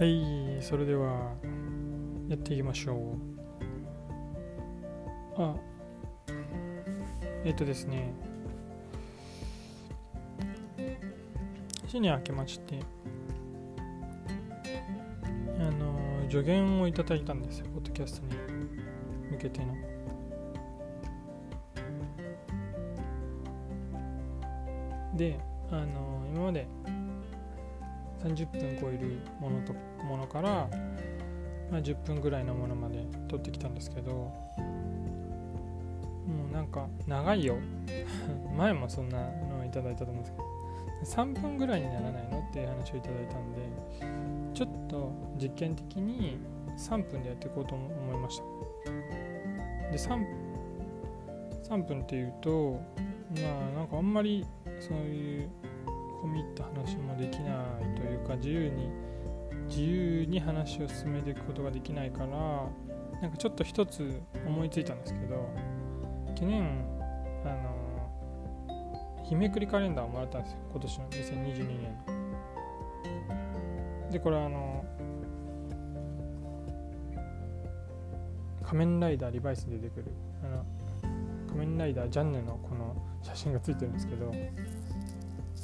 [0.00, 1.34] はいそれでは
[2.26, 3.18] やっていきましょう。
[5.36, 5.54] あ
[7.44, 8.14] えっ、とですね。
[11.86, 12.80] 新年明けまして
[15.58, 18.32] あの助言をいただいたんですよポッドキャストに。
[19.32, 19.74] 向けての。
[25.14, 25.38] で
[25.70, 26.66] あの今まで
[28.24, 29.72] 30分超えるものと
[30.04, 30.68] ものから、
[31.70, 34.32] まあ、10分ぐらいのものまで撮ってきたんですけども
[36.50, 37.56] うなんか長いよ。
[38.56, 40.44] 前もそんなのをいただいたと思うんですけど
[41.24, 43.60] 3分ぐらいにならないのっていう話をいただいたんで
[44.52, 45.10] ちょっと
[45.40, 46.38] 実験的に
[46.76, 48.44] 3分でやっていこうと思いました。
[49.90, 50.26] で 3,
[51.64, 54.46] 3分っていうとまあなんかあんまり
[54.80, 55.50] そういう
[56.22, 58.90] 込みった話もできないというか自由に
[59.68, 62.28] 自由に話を進めていくことができないから
[63.20, 65.48] なんかちょっと一つ思いついたんですけど
[66.34, 66.84] 去年
[67.44, 72.20] あの日めくりカレンダーをもらったんですよ今年の2022年
[74.06, 74.84] のでこれあの
[78.64, 80.12] 仮面ライダーリバイスで出てくる。
[80.44, 80.64] あの
[81.48, 84.32] 仮面ライダージャンヌのこの写真がついてるんですけど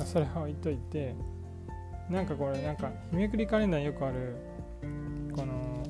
[0.05, 1.15] それは置いといて
[2.11, 4.37] なんかこれなんか日めくりカレンダーによくある
[5.35, 5.83] この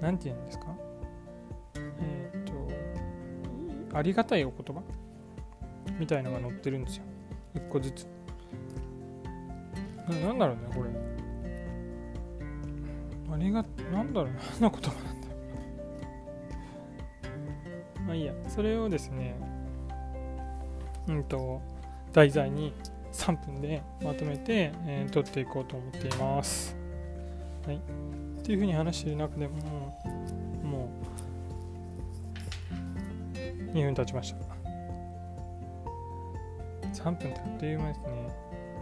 [0.00, 0.66] なんて言うんですか？
[2.00, 2.40] えっ、
[3.90, 4.82] とありがたいお言葉？
[5.98, 7.04] みたいのが載ってるんですよ。
[7.54, 8.06] 一個ずつ。
[10.08, 10.90] ななんだろうねこれ。
[13.32, 15.28] ありがなんだろう何の言葉なんだ。
[15.28, 15.34] ろ
[17.96, 18.34] うまあいいや。
[18.48, 19.36] それをですね
[21.08, 21.62] うんと
[22.14, 22.72] 題材に
[23.12, 26.76] 3分でまとめて、えー、撮っていこうと思っています。
[27.66, 27.76] はい。
[27.76, 27.80] っ
[28.42, 29.98] ていうふうに話している中でも
[30.62, 30.90] う、も
[33.72, 34.38] う、2分経ちました。
[36.92, 38.06] 3分ってあっという間ですね。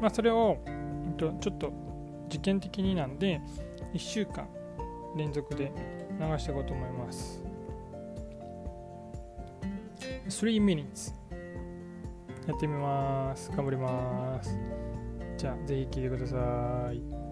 [0.01, 1.73] まあ、それを、えっと、ちょっと
[2.31, 3.41] 実験的になんで、
[3.95, 4.47] 1週間
[5.17, 5.73] 連続で
[6.21, 7.43] 流していこうと思います。
[10.29, 11.22] 3 minutes
[12.47, 13.51] やってみます。
[13.51, 14.59] 頑張ります。
[15.37, 17.32] じゃあ、ぜひ聴いてください。